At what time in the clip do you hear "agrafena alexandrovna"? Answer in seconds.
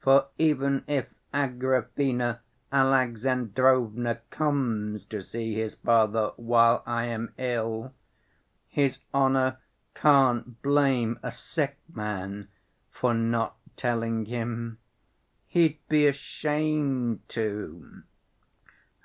1.32-4.16